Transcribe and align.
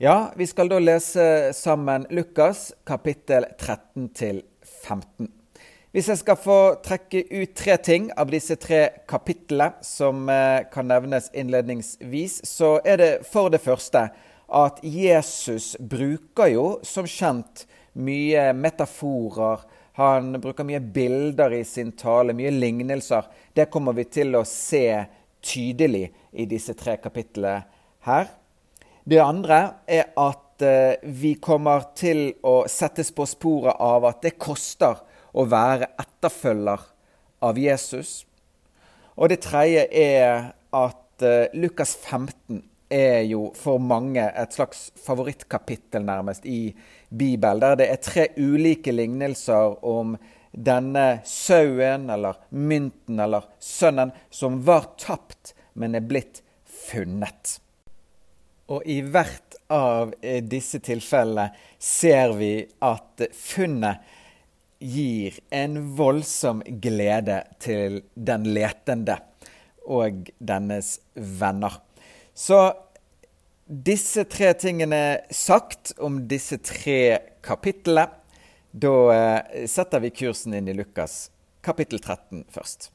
Ja, 0.00 0.32
vi 0.36 0.46
skal 0.46 0.68
da 0.70 0.76
lese 0.78 1.52
sammen 1.52 2.04
Lukas 2.14 2.68
kapittel 2.86 3.48
13 3.58 4.04
til 4.14 4.36
15. 4.62 5.26
Hvis 5.90 6.10
jeg 6.12 6.20
skal 6.20 6.38
få 6.38 6.58
trekke 6.86 7.24
ut 7.32 7.56
tre 7.58 7.74
ting 7.82 8.06
av 8.14 8.30
disse 8.30 8.54
tre 8.62 8.78
kapitlene 9.10 9.82
som 9.82 10.30
eh, 10.30 10.68
kan 10.70 10.86
nevnes 10.86 11.26
innledningsvis, 11.34 12.38
så 12.46 12.76
er 12.86 13.02
det 13.02 13.10
for 13.26 13.50
det 13.50 13.58
første 13.66 14.04
at 14.46 14.78
Jesus 14.86 15.72
bruker 15.82 16.54
jo 16.54 16.68
som 16.86 17.10
kjent 17.10 17.66
mye 17.98 18.52
metaforer. 18.54 19.66
Han 19.98 20.36
bruker 20.38 20.62
mye 20.62 20.78
bilder 20.78 21.58
i 21.58 21.64
sin 21.66 21.90
tale, 21.98 22.38
mye 22.38 22.54
lignelser. 22.54 23.26
Det 23.50 23.66
kommer 23.66 23.98
vi 23.98 24.06
til 24.06 24.38
å 24.38 24.46
se 24.46 24.86
tydelig 25.42 26.06
i 26.38 26.46
disse 26.46 26.78
tre 26.78 27.00
kapitlene 27.02 27.64
her. 28.06 28.37
Det 29.08 29.20
andre 29.24 29.58
er 29.88 30.10
at 30.20 30.60
eh, 30.60 31.00
vi 31.00 31.30
kommer 31.40 31.86
til 31.96 32.34
å 32.44 32.66
settes 32.68 33.08
på 33.16 33.24
sporet 33.24 33.78
av 33.80 34.04
at 34.04 34.18
det 34.20 34.34
koster 34.36 34.98
å 35.32 35.44
være 35.48 35.86
etterfølger 36.02 36.82
av 37.48 37.60
Jesus. 37.62 38.26
Og 39.16 39.30
det 39.32 39.38
tredje 39.46 39.86
er 39.88 40.50
at 40.76 41.24
eh, 41.24 41.54
Lukas 41.56 41.94
15 41.96 42.58
er 42.92 43.22
jo 43.30 43.46
for 43.56 43.80
mange 43.80 44.26
et 44.28 44.56
slags 44.58 44.90
favorittkapittel, 45.06 46.04
nærmest, 46.04 46.44
i 46.44 46.74
Bibelen, 47.08 47.62
der 47.64 47.78
det 47.80 47.86
er 47.88 48.02
tre 48.04 48.26
ulike 48.36 48.92
lignelser 48.92 49.78
om 49.88 50.18
denne 50.52 51.22
sauen, 51.28 52.10
eller 52.12 52.42
mynten, 52.50 53.24
eller 53.24 53.48
sønnen, 53.56 54.12
som 54.28 54.60
var 54.68 54.90
tapt, 55.00 55.54
men 55.72 55.96
er 55.96 56.04
blitt 56.04 56.42
funnet. 56.90 57.56
Og 58.68 58.84
i 58.84 59.00
hvert 59.00 59.56
av 59.72 60.12
eh, 60.20 60.42
disse 60.44 60.80
tilfellene 60.84 61.50
ser 61.78 62.34
vi 62.36 62.52
at 62.84 63.24
funnet 63.34 64.16
gir 64.78 65.38
en 65.50 65.78
voldsom 65.98 66.60
glede 66.82 67.40
til 67.58 68.02
den 68.14 68.44
letende 68.54 69.18
og 69.88 70.28
dennes 70.38 70.98
venner. 71.14 71.80
Så 72.34 72.60
disse 73.66 74.24
tre 74.30 74.52
tingene 74.56 75.02
sagt 75.34 75.96
om 75.98 76.22
disse 76.28 76.60
tre 76.64 77.00
kapitlene, 77.44 78.06
da 78.70 78.94
eh, 79.14 79.66
setter 79.66 80.04
vi 80.04 80.12
kursen 80.14 80.54
inn 80.54 80.68
i 80.68 80.76
Lukas 80.76 81.30
kapittel 81.64 82.00
13 82.00 82.44
først. 82.52 82.92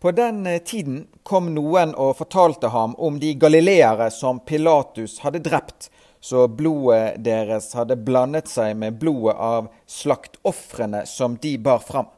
På 0.00 0.10
den 0.10 0.46
eh, 0.46 0.58
tiden 0.58 1.06
kom 1.22 1.50
noen 1.54 1.92
og 1.94 2.16
fortalte 2.16 2.70
ham 2.72 2.94
om 2.96 3.18
de 3.20 3.34
galileere 3.36 4.06
som 4.10 4.40
Pilatus 4.40 5.18
hadde 5.20 5.42
drept, 5.44 5.90
så 6.20 6.46
blodet 6.48 7.20
deres 7.24 7.72
hadde 7.76 7.98
blandet 8.00 8.48
seg 8.48 8.78
med 8.80 8.96
blodet 9.00 9.36
av 9.36 9.68
slaktofrene 9.86 11.04
som 11.06 11.36
de 11.42 11.52
bar 11.58 11.84
fram. 11.84 12.08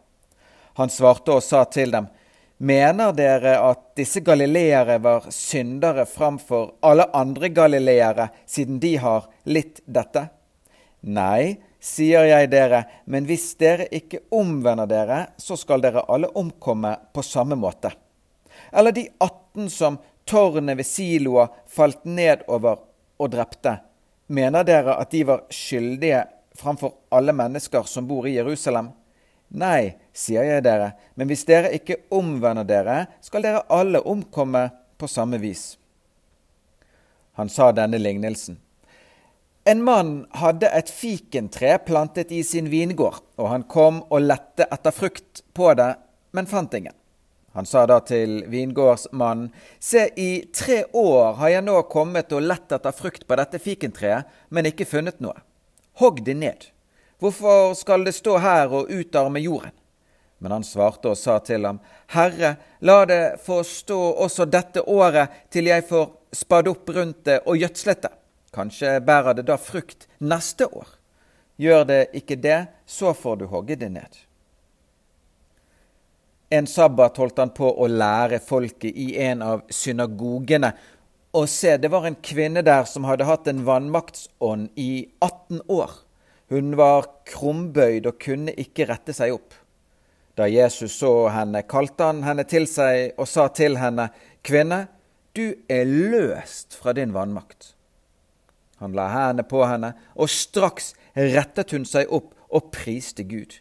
Han 0.79 0.91
svarte 0.91 1.35
og 1.35 1.43
sa 1.43 1.65
til 1.67 1.91
dem, 1.95 2.07
Mener 2.63 3.11
dere 3.19 3.57
at 3.59 3.81
disse 3.99 4.21
galileere 4.23 5.01
var 5.03 5.25
syndere 5.35 6.05
framfor 6.07 6.77
alle 6.87 7.09
andre 7.11 7.51
galileere, 7.51 8.29
siden 8.47 8.79
de 8.79 8.93
har 9.03 9.27
litt 9.51 9.81
dette? 9.83 10.29
Nei, 11.03 11.57
sier 11.83 12.29
jeg 12.31 12.51
dere, 12.53 12.85
men 13.11 13.27
hvis 13.27 13.53
dere 13.59 13.89
ikke 13.91 14.23
omvender 14.31 14.87
dere, 14.87 15.19
så 15.37 15.59
skal 15.59 15.83
dere 15.83 16.05
alle 16.07 16.31
omkomme 16.39 16.95
på 17.13 17.25
samme 17.27 17.59
måte. 17.59 17.91
Eller 18.73 18.95
de 18.95 19.09
18 19.19 19.69
som 19.71 19.99
tårnet 20.29 20.79
ved 20.79 20.87
Siloa 20.87 21.49
falt 21.69 22.05
ned 22.05 22.47
over 22.47 22.79
og 23.19 23.33
drepte. 23.35 23.81
Mener 24.33 24.65
dere 24.65 24.97
at 25.03 25.11
de 25.11 25.25
var 25.27 25.45
skyldige 25.51 26.23
framfor 26.57 26.95
alle 27.11 27.35
mennesker 27.35 27.83
som 27.89 28.07
bor 28.09 28.29
i 28.29 28.37
Jerusalem? 28.37 28.93
Nei, 29.53 29.99
sier 30.17 30.47
jeg 30.49 30.65
dere, 30.65 30.95
men 31.19 31.29
hvis 31.29 31.45
dere 31.49 31.75
ikke 31.77 32.05
omvender 32.15 32.65
dere, 32.65 32.99
skal 33.21 33.45
dere 33.45 33.67
alle 33.69 34.01
omkomme 34.01 34.69
på 34.97 35.11
samme 35.11 35.41
vis. 35.43 35.75
Han 37.37 37.51
sa 37.53 37.73
denne 37.77 38.01
lignelsen. 38.01 38.57
En 39.65 39.83
mann 39.87 40.25
hadde 40.35 40.67
et 40.75 40.89
fikentre 40.91 41.77
plantet 41.87 42.33
i 42.35 42.41
sin 42.43 42.67
vingård, 42.67 43.21
og 43.39 43.47
han 43.53 43.63
kom 43.71 44.01
og 44.11 44.25
lette 44.25 44.67
etter 44.67 44.95
frukt 44.95 45.45
på 45.55 45.69
det, 45.79 45.93
men 46.35 46.49
fant 46.51 46.73
ingen. 46.75 46.97
Han 47.55 47.69
sa 47.69 47.85
da 47.87 48.01
til 48.03 48.41
vingårdsmannen, 48.51 49.53
Se, 49.79 50.09
i 50.17 50.49
tre 50.51 50.81
år 50.99 51.37
har 51.39 51.53
jeg 51.53 51.65
nå 51.69 51.77
kommet 51.93 52.33
og 52.35 52.43
lett 52.43 52.75
etter 52.75 52.97
frukt 52.97 53.27
på 53.29 53.39
dette 53.39 53.61
fikentreet, 53.63 54.27
men 54.51 54.67
ikke 54.67 54.89
funnet 54.89 55.21
noe. 55.23 55.37
Hogg 56.01 56.25
det 56.27 56.35
ned. 56.41 56.67
Hvorfor 57.23 57.77
skal 57.79 58.03
det 58.09 58.17
stå 58.17 58.41
her 58.43 58.73
og 58.73 58.91
utarme 58.91 59.45
jorden? 59.45 59.77
Men 60.43 60.57
han 60.57 60.67
svarte 60.67 61.13
og 61.13 61.21
sa 61.21 61.37
til 61.39 61.69
ham, 61.69 61.79
Herre, 62.11 62.57
la 62.83 63.05
det 63.07 63.21
få 63.45 63.61
stå 63.63 64.01
også 64.25 64.49
dette 64.51 64.83
året 64.91 65.45
til 65.55 65.71
jeg 65.71 65.87
får 65.87 66.09
spadd 66.35 66.73
opp 66.73 66.91
rundt 66.97 67.23
det 67.29 67.39
og 67.47 67.63
gjødslet 67.63 68.03
det. 68.09 68.13
Kanskje 68.53 68.99
bærer 69.01 69.39
det 69.39 69.47
da 69.49 69.57
frukt 69.57 70.07
neste 70.21 70.69
år. 70.69 70.89
Gjør 71.61 71.87
det 71.89 72.03
ikke 72.17 72.37
det, 72.37 72.59
så 72.87 73.15
får 73.17 73.41
du 73.41 73.47
hogge 73.49 73.77
det 73.81 73.89
ned. 73.95 74.19
En 76.53 76.67
sabbat 76.69 77.17
holdt 77.17 77.41
han 77.41 77.53
på 77.57 77.71
å 77.81 77.89
lære 77.89 78.43
folket 78.45 78.93
i 78.93 79.15
en 79.25 79.41
av 79.45 79.63
synagogene. 79.73 80.75
Og 81.33 81.49
se, 81.49 81.79
det 81.81 81.89
var 81.89 82.05
en 82.05 82.19
kvinne 82.21 82.61
der 82.67 82.85
som 82.85 83.07
hadde 83.09 83.25
hatt 83.25 83.49
en 83.49 83.65
vannmaktsånd 83.65 84.69
i 84.77 84.91
18 85.25 85.63
år. 85.73 85.95
Hun 86.53 86.77
var 86.77 87.09
krumbøyd 87.25 88.11
og 88.11 88.21
kunne 88.21 88.53
ikke 88.61 88.91
rette 88.91 89.17
seg 89.17 89.33
opp. 89.39 89.57
Da 90.37 90.45
Jesus 90.49 90.99
så 91.01 91.31
henne, 91.33 91.65
kalte 91.69 92.11
han 92.11 92.21
henne 92.25 92.45
til 92.49 92.69
seg 92.69 93.17
og 93.21 93.29
sa 93.29 93.49
til 93.53 93.79
henne, 93.81 94.11
Kvinne, 94.45 94.87
du 95.33 95.55
er 95.71 95.89
løst 95.89 96.77
fra 96.77 96.93
din 96.97 97.13
vannmakt. 97.17 97.73
Han 98.83 98.97
la 98.99 99.07
hendene 99.13 99.47
på 99.47 99.63
henne, 99.63 99.93
og 100.19 100.31
straks 100.31 100.93
rettet 101.15 101.71
hun 101.77 101.85
seg 101.87 102.11
opp 102.11 102.33
og 102.51 102.73
priste 102.75 103.23
Gud. 103.23 103.61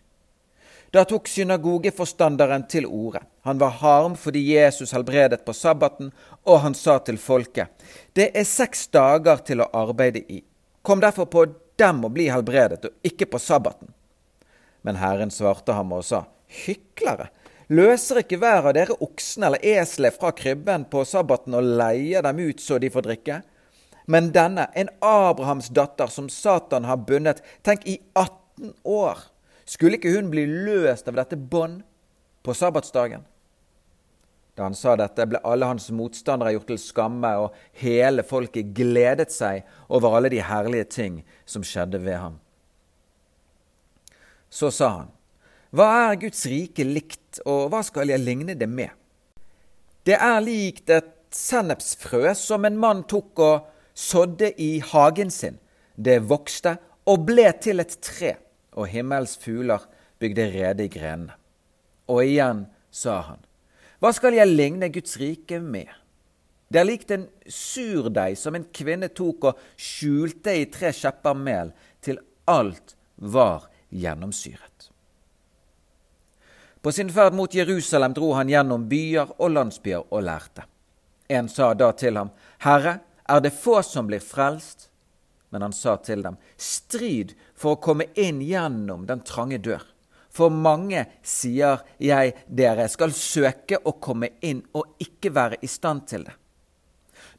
Da 0.91 1.05
tok 1.07 1.29
synagogeforstanderen 1.31 2.65
til 2.67 2.85
orde. 2.85 3.21
Han 3.47 3.59
var 3.61 3.77
harm 3.79 4.17
fordi 4.19 4.41
Jesus 4.51 4.91
helbredet 4.91 5.45
på 5.45 5.53
sabbaten, 5.55 6.09
og 6.43 6.59
han 6.65 6.75
sa 6.75 6.97
til 6.99 7.19
folket, 7.21 7.71
det 8.17 8.31
er 8.35 8.47
seks 8.47 8.89
dager 8.91 9.39
til 9.45 9.63
å 9.63 9.69
arbeide 9.85 10.25
i. 10.27 10.41
Kom 10.81 10.99
derfor 10.99 11.29
på 11.31 11.45
dem 11.79 12.03
og 12.03 12.11
bli 12.17 12.27
helbredet, 12.33 12.83
og 12.83 13.07
ikke 13.07 13.29
på 13.31 13.39
sabbaten. 13.39 13.93
Men 14.81 14.99
Herren 14.99 15.31
svarte 15.31 15.77
ham 15.77 15.93
og 15.95 16.03
sa, 16.03 16.25
hyklere, 16.65 17.29
løser 17.71 18.23
ikke 18.25 18.41
hver 18.41 18.67
av 18.67 18.75
dere 18.75 18.97
oksene 18.99 19.47
eller 19.47 19.65
eselet 19.77 20.17
fra 20.17 20.33
krybben 20.35 20.89
på 20.91 21.05
sabbaten 21.07 21.55
og 21.55 21.71
leier 21.79 22.25
dem 22.25 22.41
ut 22.49 22.59
så 22.59 22.81
de 22.81 22.91
får 22.91 23.07
drikke? 23.07 23.41
Men 24.11 24.31
denne, 24.35 24.67
en 24.75 24.89
Abrahams 24.99 25.69
datter 25.71 26.09
som 26.11 26.27
Satan 26.29 26.83
har 26.83 26.97
bundet, 27.07 27.39
tenk 27.63 27.85
i 27.87 28.01
18 28.11 28.73
år, 28.83 29.21
skulle 29.63 29.95
ikke 29.95 30.11
hun 30.17 30.27
bli 30.33 30.43
løst 30.67 31.07
av 31.07 31.15
dette 31.15 31.37
bånd 31.39 31.85
på 32.43 32.55
sabbatsdagen? 32.57 33.23
Da 34.57 34.67
han 34.67 34.75
sa 34.75 34.97
dette, 34.99 35.29
ble 35.31 35.39
alle 35.47 35.69
hans 35.69 35.87
motstandere 35.95 36.51
gjort 36.57 36.67
til 36.73 36.81
skamme, 36.81 37.31
og 37.39 37.55
hele 37.79 38.25
folket 38.27 38.73
gledet 38.75 39.31
seg 39.31 39.63
over 39.87 40.17
alle 40.17 40.33
de 40.33 40.43
herlige 40.43 40.89
ting 40.91 41.21
som 41.47 41.63
skjedde 41.63 42.03
ved 42.03 42.19
ham. 42.19 42.35
Så 44.51 44.73
sa 44.75 44.91
han, 44.97 45.11
Hva 45.71 45.87
er 46.11 46.19
Guds 46.25 46.43
rike 46.51 46.83
likt, 46.83 47.39
og 47.47 47.69
hva 47.71 47.79
skal 47.87 48.11
jeg 48.11 48.19
ligne 48.19 48.59
det 48.59 48.67
med? 48.67 48.91
Det 50.03 50.19
er 50.19 50.43
likt 50.43 50.91
et 50.91 51.13
sennepsfrø 51.31 52.33
som 52.35 52.67
en 52.67 52.75
mann 52.75 53.05
tok 53.07 53.39
og 53.39 53.69
sådde 53.93 54.53
i 54.61 54.79
hagen 54.79 55.31
sin. 55.31 55.59
Det 55.95 56.21
vokste 56.29 56.77
og 57.05 57.25
ble 57.27 57.47
til 57.61 57.83
et 57.83 57.97
tre, 58.01 58.35
og 58.73 58.87
himmels 58.87 59.37
fugler 59.41 59.83
bygde 60.21 60.47
rede 60.53 60.85
i 60.85 60.91
grenene. 60.91 61.35
Og 62.07 62.23
igjen 62.25 62.65
sa 62.91 63.21
han, 63.29 63.41
Hva 64.01 64.11
skal 64.13 64.33
jeg 64.33 64.49
ligne 64.49 64.89
Guds 64.89 65.17
rike 65.21 65.59
med? 65.61 65.89
Det 66.71 66.79
er 66.79 66.87
likt 66.87 67.11
en 67.11 67.27
surdeig 67.51 68.37
som 68.39 68.55
en 68.55 68.65
kvinne 68.73 69.11
tok 69.11 69.49
og 69.51 69.59
skjulte 69.75 70.53
i 70.55 70.69
tre 70.71 70.93
skjepper 70.95 71.35
mel, 71.35 71.73
til 72.01 72.17
alt 72.49 72.95
var 73.15 73.67
gjennomsyret. 73.91 74.87
På 76.81 76.91
sin 76.91 77.11
ferd 77.13 77.35
mot 77.37 77.53
Jerusalem 77.53 78.15
dro 78.17 78.31
han 78.33 78.49
gjennom 78.49 78.87
byer 78.89 79.35
og 79.37 79.51
landsbyer 79.53 80.07
og 80.09 80.23
lærte. 80.25 80.63
En 81.29 81.49
sa 81.51 81.73
da 81.77 81.91
til 81.93 82.17
ham, 82.17 82.31
Herre, 82.63 82.97
er 83.31 83.41
det 83.43 83.53
få 83.55 83.79
som 83.85 84.09
blir 84.09 84.23
frelst. 84.23 84.89
Men 85.51 85.65
han 85.65 85.73
sa 85.75 85.97
til 85.99 86.21
dem, 86.23 86.37
strid 86.55 87.33
for 87.59 87.75
å 87.75 87.81
komme 87.83 88.07
inn 88.19 88.39
gjennom 88.43 89.03
den 89.07 89.23
trange 89.27 89.59
dør. 89.59 89.83
For 90.31 90.47
mange, 90.47 91.03
sier 91.27 91.81
jeg 91.99 92.37
dere, 92.47 92.87
skal 92.87 93.11
søke 93.11 93.81
å 93.83 93.97
komme 93.99 94.31
inn 94.47 94.61
og 94.71 94.95
ikke 95.03 95.33
være 95.35 95.59
i 95.59 95.67
stand 95.67 96.05
til 96.07 96.23
det. 96.29 96.37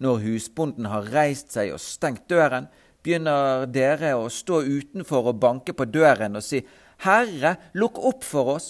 Når 0.05 0.21
husbonden 0.27 0.91
har 0.93 1.09
reist 1.15 1.55
seg 1.57 1.73
og 1.73 1.81
stengt 1.81 2.27
døren, 2.29 2.69
begynner 3.03 3.65
dere 3.71 4.13
å 4.19 4.29
stå 4.31 4.61
utenfor 4.61 5.33
og 5.33 5.41
banke 5.41 5.73
på 5.73 5.89
døren 5.89 6.37
og 6.37 6.45
si, 6.45 6.61
Herre, 7.03 7.57
lukk 7.75 7.99
opp 7.99 8.27
for 8.27 8.57
oss. 8.59 8.69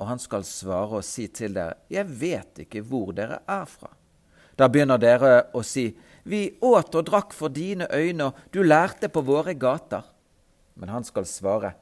Og 0.00 0.08
han 0.10 0.18
skal 0.18 0.42
svare 0.44 0.98
og 0.98 1.06
si 1.06 1.28
til 1.30 1.54
dere, 1.54 1.84
Jeg 1.88 2.06
vet 2.08 2.64
ikke 2.66 2.82
hvor 2.82 3.12
dere 3.14 3.44
er 3.46 3.68
fra. 3.70 3.92
Da 4.56 4.68
begynner 4.68 4.98
dere 4.98 5.46
å 5.54 5.62
si, 5.64 5.86
Vi 6.22 6.58
åt 6.60 6.94
og 6.94 7.06
drakk 7.06 7.32
for 7.34 7.50
dine 7.50 7.88
øyne, 7.90 8.30
og 8.30 8.52
du 8.54 8.62
lærte 8.62 9.08
på 9.10 9.24
våre 9.26 9.54
gater. 9.54 10.04
Men 10.74 10.88
han 10.88 11.04
skal 11.04 11.26
svare, 11.26 11.74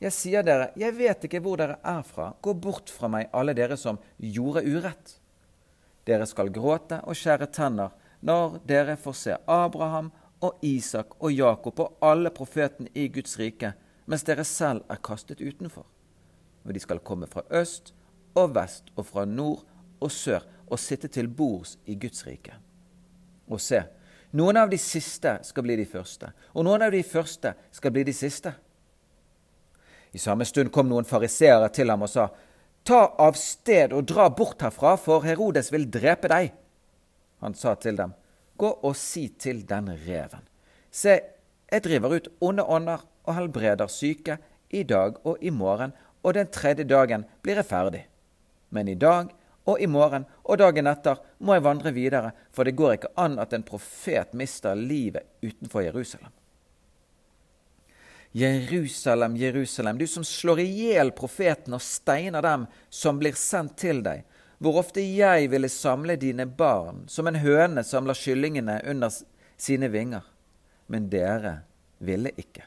Jeg 0.00 0.12
sier 0.14 0.44
dere, 0.46 0.68
jeg 0.78 0.94
vet 0.94 1.24
ikke 1.26 1.40
hvor 1.42 1.58
dere 1.58 1.80
er 1.82 2.04
fra. 2.06 2.28
Gå 2.40 2.52
bort 2.54 2.86
fra 2.90 3.08
meg, 3.10 3.26
alle 3.34 3.50
dere 3.50 3.74
som 3.76 3.98
gjorde 4.22 4.62
urett. 4.62 5.16
Dere 6.06 6.26
skal 6.26 6.52
gråte 6.54 7.00
og 7.02 7.18
skjære 7.18 7.48
tenner 7.50 7.90
når 8.22 8.60
dere 8.66 8.94
får 8.96 9.16
se 9.18 9.34
Abraham 9.50 10.12
og 10.40 10.62
Isak 10.62 11.16
og 11.18 11.32
Jakob 11.34 11.82
og 11.82 11.98
alle 12.00 12.30
profetene 12.30 12.90
i 12.94 13.08
Guds 13.10 13.34
rike, 13.40 13.72
mens 14.06 14.22
dere 14.22 14.46
selv 14.46 14.86
er 14.88 15.02
kastet 15.02 15.42
utenfor. 15.42 15.86
Og 16.64 16.74
de 16.74 16.80
skal 16.80 17.02
komme 17.02 17.26
fra 17.26 17.42
øst 17.50 17.92
og 18.38 18.54
vest 18.54 18.94
og 18.94 19.06
fra 19.06 19.26
nord 19.26 19.66
og 19.98 20.14
sør 20.14 20.46
og 20.68 20.78
sitte 20.78 21.08
til 21.08 21.26
bords 21.28 21.74
i 21.86 21.98
Guds 21.98 22.26
rike. 22.26 22.54
Og 23.48 23.60
se, 23.62 23.80
noen 24.36 24.58
av 24.60 24.70
de 24.70 24.78
siste 24.80 25.38
skal 25.46 25.64
bli 25.64 25.78
de 25.80 25.86
første, 25.88 26.32
og 26.52 26.66
noen 26.66 26.84
av 26.84 26.92
de 26.92 27.02
første 27.06 27.54
skal 27.72 27.94
bli 27.94 28.04
de 28.08 28.14
siste. 28.16 28.52
I 30.12 30.20
samme 30.20 30.44
stund 30.48 30.72
kom 30.72 30.88
noen 30.88 31.08
fariseere 31.08 31.68
til 31.72 31.90
ham 31.92 32.04
og 32.04 32.12
sa, 32.12 32.28
Ta 32.88 33.02
av 33.20 33.36
sted 33.36 33.92
og 33.92 34.06
dra 34.08 34.28
bort 34.32 34.62
herfra, 34.64 34.94
for 34.96 35.26
Herodes 35.26 35.68
vil 35.74 35.88
drepe 35.92 36.30
deg. 36.30 36.54
Han 37.44 37.54
sa 37.54 37.74
til 37.76 37.98
dem, 37.98 38.14
Gå 38.56 38.70
og 38.82 38.96
si 38.96 39.28
til 39.38 39.60
den 39.68 39.90
reven. 40.06 40.46
Se, 40.90 41.18
jeg 41.68 41.84
driver 41.84 42.16
ut 42.16 42.30
onde 42.40 42.64
ånder 42.64 43.04
og 43.28 43.34
helbreder 43.36 43.90
syke 43.92 44.38
i 44.70 44.82
dag 44.88 45.18
og 45.26 45.36
i 45.44 45.52
morgen, 45.52 45.92
og 46.24 46.34
den 46.34 46.48
tredje 46.52 46.84
dagen 46.88 47.26
blir 47.42 47.60
jeg 47.60 47.68
ferdig. 47.68 48.02
Men 48.70 48.88
i 48.88 48.96
dag 48.98 49.30
og 49.68 49.80
i 49.80 49.88
morgen 49.90 50.24
og 50.48 50.58
dagen 50.60 50.88
etter 50.88 51.20
må 51.44 51.56
jeg 51.56 51.66
vandre 51.66 51.92
videre, 51.92 52.32
for 52.54 52.64
det 52.64 52.76
går 52.78 52.96
ikke 52.96 53.14
an 53.20 53.36
at 53.42 53.52
en 53.52 53.66
profet 53.66 54.32
mister 54.36 54.78
livet 54.78 55.28
utenfor 55.44 55.84
Jerusalem. 55.84 56.32
Jerusalem, 58.32 59.36
Jerusalem, 59.36 59.98
du 59.98 60.06
som 60.06 60.24
slår 60.24 60.60
i 60.60 60.66
hjel 60.68 61.12
profeten 61.16 61.76
og 61.76 61.82
steiner 61.82 62.44
dem 62.44 62.66
som 62.88 63.20
blir 63.20 63.36
sendt 63.36 63.78
til 63.80 64.02
deg. 64.04 64.24
Hvor 64.58 64.80
ofte 64.80 65.02
jeg 65.04 65.48
ville 65.52 65.70
samle 65.70 66.16
dine 66.18 66.46
barn, 66.46 67.04
som 67.08 67.28
en 67.30 67.38
høne 67.38 67.84
samler 67.86 68.18
kyllingene 68.18 68.80
under 68.90 69.12
sine 69.56 69.88
vinger. 69.92 70.24
Men 70.86 71.08
dere 71.12 71.60
ville 72.02 72.32
ikke. 72.36 72.66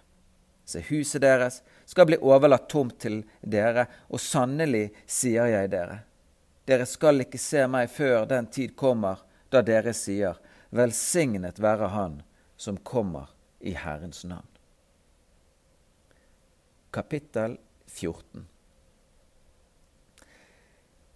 Se, 0.66 0.82
huset 0.88 1.22
deres 1.24 1.60
skal 1.90 2.08
bli 2.08 2.20
overlatt 2.22 2.70
tomt 2.72 2.98
til 3.04 3.22
dere, 3.42 3.88
og 4.08 4.22
sannelig 4.24 4.90
sier 5.10 5.50
jeg 5.52 5.72
dere, 5.74 6.02
dere 6.66 6.86
skal 6.86 7.24
ikke 7.24 7.40
se 7.42 7.66
meg 7.68 7.90
før 7.90 8.26
den 8.30 8.48
tid 8.54 8.76
kommer 8.78 9.24
da 9.52 9.64
dere 9.66 9.94
sier, 9.98 10.38
velsignet 10.70 11.60
være 11.60 11.92
Han 11.96 12.22
som 12.58 12.78
kommer 12.78 13.34
i 13.60 13.74
Herrens 13.74 14.24
navn. 14.24 14.48
Kapittel 16.92 17.58
14 17.88 18.48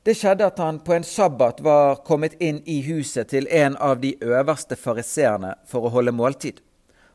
Det 0.06 0.13
skjedde 0.18 0.45
at 0.45 0.59
han 0.62 0.80
på 0.86 0.94
en 0.94 1.03
sabbat 1.03 1.62
var 1.65 2.01
kommet 2.06 2.36
inn 2.41 2.62
i 2.65 2.81
huset 2.86 3.31
til 3.33 3.48
en 3.48 3.77
av 3.77 4.00
de 4.01 4.15
øverste 4.21 4.77
fariseerne 4.77 5.56
for 5.65 5.88
å 5.88 5.94
holde 5.95 6.13
måltid, 6.13 6.59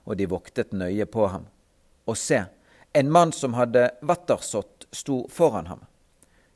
og 0.04 0.18
de 0.18 0.26
voktet 0.26 0.72
nøye 0.74 1.06
på 1.06 1.28
ham. 1.30 1.46
Og 2.10 2.18
se, 2.18 2.42
en 2.92 3.12
mann 3.12 3.32
som 3.32 3.54
hadde 3.54 3.92
vattersått, 4.02 4.88
sto 4.90 5.22
foran 5.30 5.70
ham. 5.70 5.86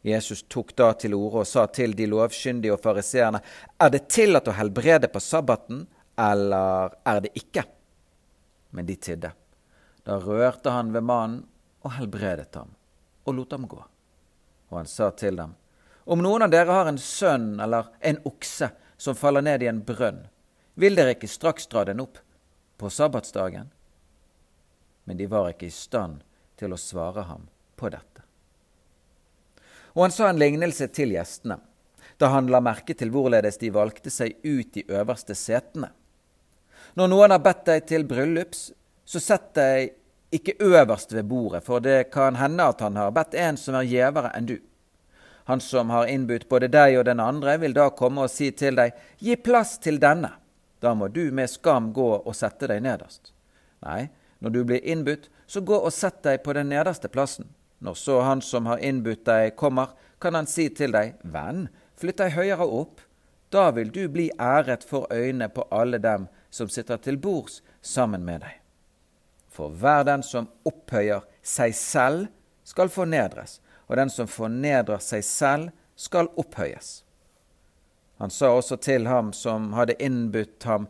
Jesus 0.05 0.43
tok 0.53 0.75
da 0.77 0.91
til 1.01 1.15
orde 1.17 1.41
og 1.41 1.49
sa 1.49 1.65
til 1.73 1.95
de 1.97 2.05
lovkyndige 2.13 2.75
og 2.75 2.83
fariseerne, 2.85 3.41
er 3.81 3.93
det 3.93 4.03
tillatt 4.13 4.51
å 4.53 4.57
helbrede 4.59 5.09
på 5.09 5.23
sabbaten, 5.25 5.87
eller 6.21 6.93
er 7.09 7.23
det 7.25 7.31
ikke? 7.41 7.65
Men 8.77 8.85
de 8.85 8.99
tidde. 9.01 9.31
Da 10.05 10.19
rørte 10.21 10.75
han 10.75 10.93
ved 10.93 11.07
mannen 11.09 11.41
og 11.81 11.97
helbredet 11.97 12.53
ham, 12.53 12.75
og 13.25 13.39
lot 13.39 13.57
ham 13.57 13.65
gå. 13.69 13.81
Og 14.69 14.77
han 14.77 14.91
sa 14.91 15.09
til 15.17 15.41
dem, 15.41 15.55
om 16.05 16.21
noen 16.21 16.45
av 16.45 16.53
dere 16.53 16.77
har 16.77 16.91
en 16.91 17.01
sønn 17.01 17.55
eller 17.65 17.89
en 18.05 18.21
okse 18.29 18.69
som 19.01 19.17
faller 19.17 19.45
ned 19.47 19.65
i 19.65 19.71
en 19.73 19.81
brønn, 19.89 20.27
vil 20.77 20.99
dere 20.99 21.15
ikke 21.17 21.33
straks 21.33 21.71
dra 21.73 21.87
den 21.89 22.03
opp 22.05 22.21
på 22.77 22.91
sabbatsdagen? 22.93 23.73
Men 25.09 25.17
de 25.17 25.33
var 25.33 25.49
ikke 25.55 25.71
i 25.71 25.73
stand 25.73 26.21
til 26.61 26.77
å 26.77 26.81
svare 26.81 27.25
ham 27.31 27.49
på 27.81 27.89
dette. 27.89 28.14
Og 29.95 30.03
han 30.03 30.15
sa 30.15 30.29
en 30.29 30.39
lignelse 30.39 30.89
til 30.95 31.15
gjestene, 31.15 31.59
da 32.19 32.31
han 32.35 32.51
la 32.51 32.61
merke 32.63 32.95
til 32.99 33.13
hvorledes 33.15 33.59
de 33.63 33.71
valgte 33.75 34.11
seg 34.11 34.37
ut 34.43 34.73
de 34.75 34.85
øverste 34.91 35.37
setene. 35.39 35.91
Når 36.95 37.11
noen 37.11 37.35
har 37.35 37.43
bedt 37.43 37.65
deg 37.67 37.87
til 37.91 38.07
bryllups, 38.07 38.69
så 39.05 39.21
sett 39.23 39.53
deg 39.59 39.95
ikke 40.35 40.57
øverst 40.59 41.13
ved 41.15 41.27
bordet, 41.31 41.63
for 41.67 41.83
det 41.83 42.11
kan 42.15 42.39
hende 42.39 42.67
at 42.67 42.81
han 42.83 42.97
har 42.99 43.15
bedt 43.15 43.37
en 43.39 43.59
som 43.61 43.79
er 43.79 43.87
gjevere 43.87 44.33
enn 44.35 44.49
du. 44.51 44.57
Han 45.45 45.61
som 45.61 45.91
har 45.91 46.09
innbudt 46.11 46.49
både 46.49 46.71
deg 46.73 46.99
og 46.99 47.05
den 47.07 47.21
andre, 47.21 47.59
vil 47.61 47.75
da 47.77 47.91
komme 47.95 48.25
og 48.25 48.33
si 48.33 48.51
til 48.57 48.79
deg, 48.81 48.95
gi 49.21 49.37
plass 49.37 49.77
til 49.79 50.01
denne. 50.01 50.33
Da 50.81 50.95
må 50.95 51.09
du 51.09 51.29
med 51.33 51.51
skam 51.51 51.93
gå 51.93 52.11
og 52.17 52.35
sette 52.37 52.69
deg 52.71 52.83
nederst. 52.83 53.35
Nei, 53.85 54.09
når 54.41 54.51
du 54.51 54.63
blir 54.65 54.85
innbudt, 54.85 55.29
så 55.47 55.61
gå 55.61 55.77
og 55.77 55.93
sett 55.93 56.23
deg 56.25 56.43
på 56.43 56.55
den 56.57 56.73
nederste 56.73 57.11
plassen. 57.13 57.47
Når 57.85 57.95
så 57.95 58.21
han 58.25 58.41
som 58.43 58.67
har 58.67 58.81
innbudt 58.81 59.27
deg, 59.29 59.57
kommer, 59.61 59.91
kan 60.19 60.35
han 60.39 60.47
si 60.49 60.71
til 60.73 60.95
deg, 60.95 61.19
Venn, 61.21 61.67
flytt 62.01 62.23
deg 62.23 62.33
høyere 62.33 62.65
opp. 62.65 63.03
Da 63.53 63.69
vil 63.77 63.91
du 63.93 64.07
bli 64.09 64.31
æret 64.41 64.87
for 64.89 65.05
øynene 65.13 65.51
på 65.53 65.67
alle 65.69 66.01
dem 66.01 66.25
som 66.49 66.71
sitter 66.73 66.97
til 67.05 67.21
bords 67.21 67.61
sammen 67.85 68.25
med 68.25 68.41
deg. 68.41 68.57
For 69.53 69.69
hver 69.69 70.07
den 70.09 70.25
som 70.25 70.49
opphøyer 70.65 71.29
seg 71.45 71.77
selv, 71.77 72.31
skal 72.65 72.89
fornedres, 72.89 73.59
og 73.87 73.99
den 74.01 74.09
som 74.09 74.31
fornedrer 74.33 75.03
seg 75.05 75.21
selv, 75.29 75.75
skal 75.95 76.33
opphøyes. 76.41 77.03
Han 78.17 78.33
sa 78.33 78.49
også 78.57 78.79
til 78.81 79.05
ham 79.11 79.35
som 79.37 79.75
hadde 79.77 80.01
innbudt 80.01 80.65
ham, 80.65 80.89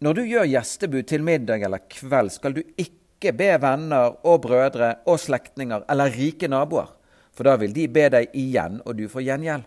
Når 0.00 0.14
du 0.14 0.20
gjør 0.30 0.44
gjestebud 0.46 1.02
til 1.10 1.24
middag 1.26 1.64
eller 1.66 1.82
kveld, 1.90 2.30
skal 2.30 2.54
du 2.54 2.60
ikke 2.78 2.94
ikke 3.18 3.34
be 3.34 3.50
venner 3.58 4.14
og 4.22 4.44
brødre 4.44 4.92
og 5.10 5.18
slektninger 5.18 5.82
eller 5.90 6.14
rike 6.14 6.46
naboer, 6.48 6.92
for 7.34 7.48
da 7.50 7.56
vil 7.58 7.74
de 7.74 7.88
be 7.90 8.04
deg 8.14 8.30
igjen, 8.34 8.78
og 8.86 8.94
du 8.94 9.08
får 9.10 9.26
gjengjeld. 9.26 9.64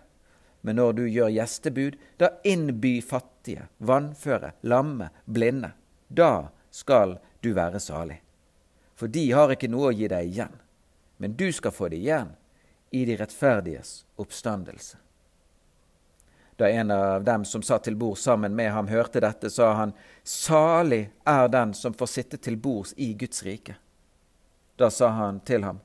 Men 0.62 0.78
når 0.78 0.92
du 0.96 1.02
gjør 1.04 1.32
gjestebud, 1.34 1.98
da 2.16 2.30
innby 2.48 3.02
fattige, 3.04 3.66
vannføre, 3.78 4.54
lamme, 4.62 5.10
blinde. 5.26 5.72
Da 6.08 6.48
skal 6.70 7.18
du 7.44 7.52
være 7.52 7.80
salig. 7.80 8.22
For 8.96 9.12
de 9.12 9.26
har 9.34 9.52
ikke 9.52 9.68
noe 9.68 9.90
å 9.90 9.96
gi 9.96 10.08
deg 10.08 10.32
igjen, 10.32 10.56
men 11.18 11.36
du 11.36 11.50
skal 11.52 11.74
få 11.74 11.90
det 11.92 12.00
igjen 12.00 12.32
i 12.94 13.04
de 13.04 13.18
rettferdiges 13.20 14.04
oppstandelse. 14.16 15.01
Da 16.62 16.68
en 16.68 16.90
av 16.90 17.24
dem 17.24 17.44
som 17.44 17.62
satt 17.62 17.82
til 17.84 17.96
bord 17.98 18.18
sammen 18.18 18.54
med 18.54 18.68
ham, 18.70 18.86
hørte 18.86 19.18
dette, 19.20 19.48
sa 19.50 19.72
han, 19.74 19.92
Salig 20.22 21.08
er 21.26 21.48
den 21.50 21.72
som 21.74 21.90
får 21.90 22.06
sitte 22.06 22.38
til 22.38 22.54
bords 22.54 22.92
i 23.02 23.08
Guds 23.18 23.42
rike. 23.42 23.74
Da 24.78 24.86
sa 24.90 25.08
han 25.16 25.40
til 25.40 25.64
ham, 25.66 25.80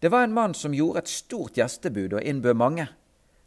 Det 0.00 0.08
var 0.10 0.24
en 0.24 0.34
mann 0.34 0.54
som 0.54 0.74
gjorde 0.74 0.98
et 0.98 1.08
stort 1.08 1.54
gjestebud 1.54 2.16
og 2.18 2.22
innbød 2.22 2.54
mange. 2.54 2.88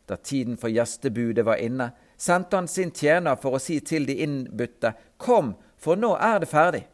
Da 0.08 0.16
tiden 0.16 0.56
for 0.58 0.72
gjestebudet 0.72 1.44
var 1.44 1.60
inne, 1.60 1.90
sendte 2.18 2.56
han 2.56 2.70
sin 2.72 2.92
tjener 2.92 3.36
for 3.36 3.58
å 3.58 3.60
si 3.60 3.82
til 3.82 4.06
de 4.08 4.16
innbudte, 4.24 4.94
Kom, 5.18 5.58
for 5.76 6.00
nå 6.00 6.14
er 6.16 6.40
det 6.40 6.48
ferdig. 6.54 6.86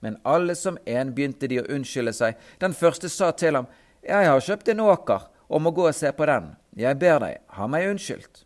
Men 0.00 0.18
alle 0.24 0.56
som 0.58 0.80
en 0.84 1.12
begynte 1.14 1.46
de 1.46 1.60
å 1.62 1.68
unnskylde 1.70 2.12
seg. 2.12 2.34
Den 2.58 2.74
første 2.74 3.08
sa 3.08 3.30
til 3.30 3.54
ham, 3.54 3.70
Jeg 4.02 4.26
har 4.26 4.40
kjøpt 4.40 4.68
en 4.68 4.80
åker 4.80 5.30
og 5.48 5.62
må 5.62 5.70
gå 5.70 5.86
og 5.86 5.94
se 5.94 6.10
på 6.10 6.26
den. 6.26 6.56
Jeg 6.74 6.98
ber 6.98 7.22
deg, 7.22 7.38
ha 7.46 7.66
meg 7.70 7.86
unnskyldt. 7.92 8.43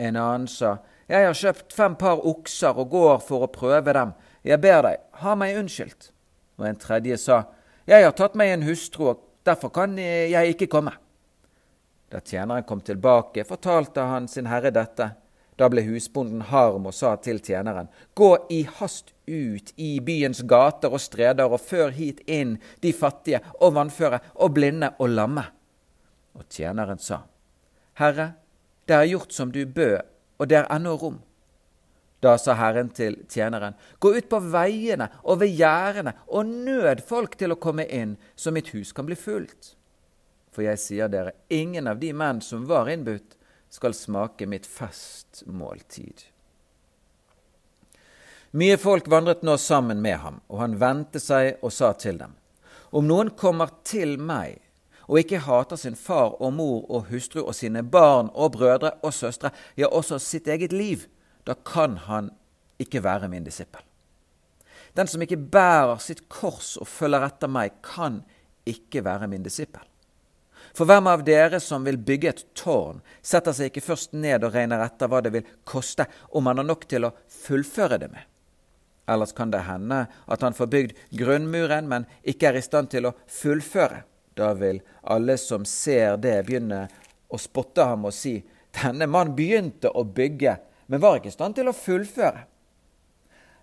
En 0.00 0.16
annen 0.16 0.48
sa, 0.48 0.78
Jeg 1.10 1.26
har 1.26 1.34
kjøpt 1.34 1.74
fem 1.74 1.96
par 1.98 2.20
okser 2.26 2.76
og 2.78 2.92
går 2.92 3.16
for 3.26 3.44
å 3.44 3.50
prøve 3.50 3.92
dem. 3.92 4.12
Jeg 4.46 4.62
ber 4.62 4.84
deg, 4.86 5.00
ha 5.20 5.34
meg 5.36 5.58
unnskyldt. 5.58 6.12
Og 6.60 6.68
en 6.68 6.78
tredje 6.78 7.18
sa, 7.18 7.42
Jeg 7.86 8.04
har 8.04 8.14
tatt 8.16 8.36
meg 8.38 8.54
en 8.54 8.64
hustru, 8.64 9.10
og 9.10 9.24
derfor 9.44 9.72
kan 9.74 9.98
jeg 9.98 10.54
ikke 10.54 10.70
komme. 10.70 10.94
Da 12.10 12.20
tjeneren 12.20 12.64
kom 12.66 12.80
tilbake, 12.80 13.44
fortalte 13.44 14.06
han 14.06 14.28
sin 14.28 14.48
herre 14.50 14.70
dette. 14.74 15.10
Da 15.58 15.68
ble 15.68 15.82
husbonden 15.84 16.46
harm 16.48 16.86
og 16.88 16.94
sa 16.96 17.16
til 17.20 17.38
tjeneren, 17.44 17.90
Gå 18.14 18.30
i 18.50 18.62
hast 18.78 19.12
ut 19.28 19.72
i 19.76 19.98
byens 20.00 20.40
gater 20.48 20.90
og 20.90 21.02
streder 21.02 21.52
og 21.52 21.60
før 21.60 21.92
hit 21.94 22.22
inn 22.26 22.56
de 22.82 22.94
fattige 22.96 23.42
og 23.60 23.74
vannføre 23.76 24.22
og 24.40 24.54
blinde 24.56 24.94
og 24.98 25.12
lamme. 25.12 25.44
Og 26.34 26.46
tjeneren 26.48 26.98
sa, 27.02 27.24
Herre, 28.00 28.30
det 28.90 28.96
er 28.98 29.10
gjort 29.12 29.32
som 29.32 29.52
du 29.54 29.62
bød, 29.66 30.00
og 30.40 30.48
det 30.50 30.58
er 30.58 30.70
ennå 30.74 30.96
rom. 30.98 31.20
Da 32.20 32.34
sa 32.36 32.56
Herren 32.58 32.90
til 32.92 33.16
tjeneren, 33.30 33.76
gå 33.98 34.12
ut 34.18 34.28
på 34.28 34.40
veiene 34.52 35.06
og 35.22 35.40
ved 35.40 35.54
gjerdene 35.56 36.12
og 36.28 36.50
nød 36.50 37.00
folk 37.08 37.38
til 37.40 37.54
å 37.54 37.60
komme 37.60 37.86
inn, 37.86 38.18
så 38.36 38.52
mitt 38.52 38.74
hus 38.74 38.92
kan 38.96 39.08
bli 39.08 39.16
fullt. 39.16 39.76
For 40.50 40.66
jeg 40.66 40.82
sier 40.82 41.08
dere, 41.08 41.36
ingen 41.48 41.88
av 41.88 42.00
de 42.02 42.10
menn 42.12 42.42
som 42.44 42.66
var 42.68 42.90
innbudt, 42.92 43.38
skal 43.70 43.94
smake 43.94 44.48
mitt 44.50 44.66
festmåltid. 44.66 46.26
Mye 48.58 48.76
folk 48.82 49.06
vandret 49.06 49.44
nå 49.46 49.54
sammen 49.62 50.02
med 50.02 50.18
ham, 50.24 50.40
og 50.50 50.58
han 50.58 50.74
vendte 50.80 51.22
seg 51.22 51.62
og 51.62 51.70
sa 51.72 51.92
til 51.94 52.18
dem, 52.18 52.34
om 52.90 53.06
noen 53.06 53.30
kommer 53.38 53.70
til 53.86 54.18
meg 54.18 54.58
og 55.10 55.18
ikke 55.18 55.42
hater 55.42 55.78
sin 55.80 55.98
far 55.98 56.36
og 56.38 56.52
mor 56.54 56.84
og 56.86 57.08
hustru 57.10 57.42
og 57.42 57.54
sine 57.58 57.82
barn 57.82 58.30
og 58.30 58.54
brødre 58.54 58.92
og 59.02 59.14
søstre, 59.14 59.50
ja, 59.76 59.90
også 59.90 60.20
sitt 60.22 60.46
eget 60.46 60.72
liv, 60.72 61.08
da 61.46 61.56
kan 61.66 61.96
han 62.06 62.30
ikke 62.78 63.02
være 63.02 63.28
min 63.28 63.44
disippel. 63.44 63.82
Den 64.94 65.10
som 65.10 65.22
ikke 65.22 65.38
bærer 65.38 65.98
sitt 66.02 66.28
kors 66.30 66.76
og 66.78 66.86
følger 66.88 67.26
etter 67.26 67.50
meg, 67.50 67.74
kan 67.82 68.22
ikke 68.66 69.02
være 69.04 69.26
min 69.30 69.42
disippel. 69.42 69.82
For 70.74 70.86
hvem 70.86 71.08
av 71.10 71.24
dere 71.26 71.58
som 71.62 71.82
vil 71.86 71.98
bygge 71.98 72.30
et 72.30 72.42
tårn, 72.54 73.00
setter 73.22 73.54
seg 73.56 73.70
ikke 73.70 73.82
først 73.82 74.14
ned 74.14 74.44
og 74.46 74.54
regner 74.54 74.82
etter 74.84 75.10
hva 75.10 75.22
det 75.24 75.32
vil 75.34 75.48
koste, 75.66 76.06
om 76.30 76.46
han 76.46 76.62
har 76.62 76.68
nok 76.68 76.86
til 76.90 77.08
å 77.08 77.14
fullføre 77.42 77.98
det 77.98 78.10
med. 78.12 78.22
Ellers 79.10 79.34
kan 79.34 79.50
det 79.50 79.64
hende 79.66 80.04
at 80.30 80.46
han 80.46 80.54
får 80.54 80.70
bygd 80.70 81.02
grunnmuren, 81.18 81.90
men 81.90 82.06
ikke 82.22 82.52
er 82.52 82.60
i 82.60 82.62
stand 82.62 82.92
til 82.94 83.10
å 83.10 83.16
fullføre. 83.26 84.04
Da 84.34 84.52
vil 84.54 84.80
alle 85.02 85.36
som 85.38 85.64
ser 85.64 86.16
det, 86.16 86.36
begynne 86.46 86.86
å 87.28 87.38
spotte 87.38 87.84
ham 87.84 88.08
og 88.08 88.14
si:" 88.14 88.40
Denne 88.70 89.08
mann 89.10 89.34
begynte 89.34 89.90
å 89.90 90.04
bygge, 90.06 90.56
men 90.86 91.00
var 91.02 91.18
ikke 91.18 91.32
i 91.32 91.34
stand 91.34 91.56
til 91.58 91.66
å 91.66 91.74
fullføre. 91.74 92.44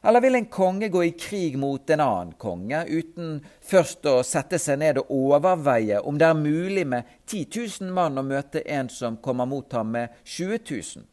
Eller 0.03 0.21
vil 0.21 0.35
en 0.35 0.45
konge 0.45 0.89
gå 0.93 1.03
i 1.03 1.13
krig 1.19 1.57
mot 1.59 1.89
en 1.89 2.03
annen 2.03 2.33
konge 2.39 2.83
uten 2.87 3.39
først 3.65 4.05
å 4.07 4.19
sette 4.23 4.59
seg 4.61 4.79
ned 4.79 4.99
og 5.01 5.09
overveie 5.11 5.99
om 5.99 6.19
det 6.19 6.27
er 6.27 6.37
mulig 6.37 6.85
med 6.87 7.07
10 7.25 7.47
000 7.81 7.95
mann 7.95 8.19
å 8.19 8.23
møte 8.23 8.61
en 8.67 8.91
som 8.93 9.17
kommer 9.17 9.49
mot 9.49 9.73
ham 9.73 9.95
med 9.95 10.13
20 10.23 10.59
000? 10.69 11.07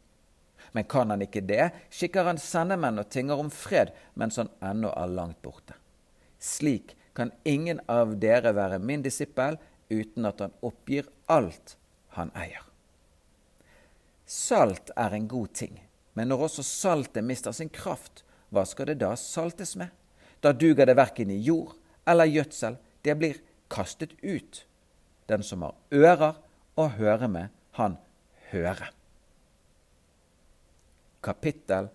Men 0.75 0.87
kan 0.91 1.11
han 1.11 1.23
ikke 1.23 1.43
det, 1.47 1.71
skikker 1.89 2.27
han 2.27 2.39
sendemenn 2.41 2.99
og 2.99 3.09
tinger 3.09 3.39
om 3.39 3.49
fred 3.51 3.93
mens 4.19 4.37
han 4.39 4.51
ennå 4.63 4.91
er 4.91 5.11
langt 5.17 5.41
borte. 5.43 5.75
Slik 6.39 6.93
kan 7.15 7.31
ingen 7.43 7.79
av 7.87 8.17
dere 8.19 8.51
være 8.55 8.79
min 8.83 9.03
disippel 9.05 9.57
uten 9.89 10.27
at 10.27 10.41
han 10.43 10.55
oppgir 10.65 11.07
alt 11.31 11.77
han 12.17 12.31
eier. 12.35 12.63
Salt 14.25 14.91
er 14.97 15.13
en 15.13 15.27
god 15.29 15.53
ting, 15.53 15.77
men 16.13 16.31
når 16.31 16.47
også 16.47 16.65
saltet 16.65 17.23
mister 17.23 17.53
sin 17.53 17.69
kraft, 17.69 18.23
hva 18.49 18.65
skal 18.67 18.89
det 18.89 18.99
da 19.03 19.13
saltes 19.19 19.75
med? 19.79 19.91
Da 20.41 20.51
duger 20.53 20.87
det 20.87 20.97
verken 20.97 21.31
i 21.31 21.39
jord 21.41 21.75
eller 22.05 22.29
gjødsel, 22.29 22.77
det 23.01 23.15
blir 23.19 23.39
kastet 23.71 24.13
ut. 24.21 24.65
Den 25.29 25.43
som 25.43 25.63
har 25.65 25.75
ører 25.93 26.35
å 26.77 26.87
høre 26.97 27.29
med, 27.31 27.53
han 27.77 27.97
hører. 28.51 28.91
Kapittel 31.25 31.89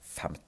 15 0.00 0.40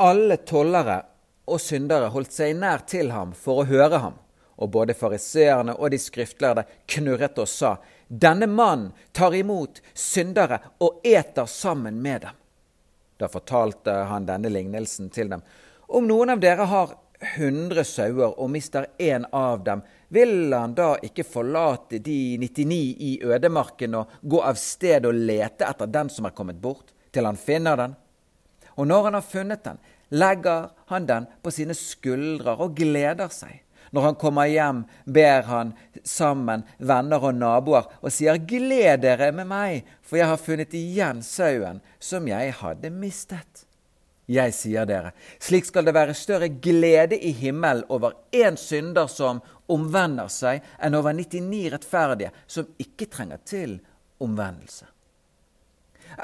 Alle 0.00 0.36
tollere 0.48 1.02
og 1.46 1.60
syndere 1.62 2.10
holdt 2.12 2.34
seg 2.34 2.56
nær 2.58 2.84
til 2.88 3.12
ham 3.14 3.34
for 3.36 3.62
å 3.62 3.68
høre 3.68 4.00
ham, 4.02 4.16
og 4.56 4.72
både 4.74 4.96
fariseerne 4.96 5.76
og 5.76 5.92
de 5.92 6.00
skriftlærde 6.00 6.66
knurret 6.86 7.38
og 7.38 7.48
sa:" 7.48 7.76
Denne 8.08 8.46
mannen 8.46 8.92
tar 9.12 9.34
imot 9.34 9.80
syndere 9.94 10.60
og 10.78 11.00
eter 11.04 11.46
sammen 11.46 12.02
med 12.02 12.20
dem. 12.22 12.36
Da 13.18 13.28
fortalte 13.28 13.90
han 13.90 14.26
denne 14.26 14.48
lignelsen 14.48 15.10
til 15.10 15.28
dem. 15.28 15.42
Om 15.88 16.06
noen 16.06 16.30
av 16.30 16.40
dere 16.40 16.68
har 16.70 16.94
hundre 17.36 17.84
sauer 17.84 18.34
og 18.38 18.50
mister 18.50 18.86
én 18.98 19.24
av 19.32 19.64
dem, 19.64 19.82
vil 20.08 20.52
han 20.54 20.74
da 20.74 20.94
ikke 21.02 21.24
forlate 21.26 21.98
de 21.98 22.36
99 22.38 22.80
i 22.98 23.12
ødemarken 23.24 23.94
og 23.98 24.18
gå 24.22 24.42
av 24.42 24.58
sted 24.60 25.06
og 25.08 25.14
lete 25.16 25.66
etter 25.66 25.90
den 25.90 26.10
som 26.12 26.28
er 26.28 26.36
kommet 26.36 26.60
bort, 26.62 26.92
til 27.10 27.26
han 27.26 27.40
finner 27.40 27.76
den? 27.80 27.96
Og 28.76 28.86
når 28.86 29.08
han 29.08 29.16
har 29.16 29.24
funnet 29.24 29.64
den, 29.64 29.78
legger 30.08 30.70
han 30.90 31.06
den 31.06 31.26
på 31.42 31.52
sine 31.54 31.74
skuldre 31.76 32.56
og 32.62 32.76
gleder 32.78 33.30
seg. 33.32 33.62
Når 33.94 34.02
han 34.02 34.16
kommer 34.18 34.48
hjem, 34.50 34.82
ber 35.04 35.46
han 35.46 35.70
sammen 36.04 36.64
venner 36.78 37.22
og 37.22 37.36
naboer 37.38 37.86
og 38.00 38.10
sier, 38.12 38.38
Gled 38.38 39.04
dere 39.04 39.30
med 39.32 39.48
meg, 39.50 39.86
for 40.02 40.18
jeg 40.18 40.30
har 40.30 40.42
funnet 40.42 40.74
igjen 40.74 41.22
sauen 41.24 41.80
som 42.02 42.26
jeg 42.28 42.54
hadde 42.60 42.90
mistet. 42.92 43.62
Jeg 44.26 44.56
sier 44.58 44.88
dere, 44.90 45.12
slik 45.38 45.68
skal 45.68 45.86
det 45.86 45.94
være 45.94 46.16
større 46.18 46.48
glede 46.50 47.14
i 47.14 47.30
himmelen 47.30 47.86
over 47.94 48.16
én 48.34 48.58
synder 48.58 49.06
som 49.06 49.38
omvender 49.70 50.30
seg, 50.30 50.66
enn 50.82 50.98
over 50.98 51.14
99 51.14 51.62
rettferdige 51.76 52.32
som 52.50 52.66
ikke 52.82 53.06
trenger 53.06 53.38
til 53.46 53.78
omvendelse. 54.22 54.90